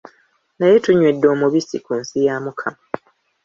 Naye 0.57 0.75
tunywedde 0.83 1.27
omubisi 1.33 1.77
ku 1.85 1.91
nsi 1.99 2.17
ya 2.25 2.35
Mukama! 2.43 2.81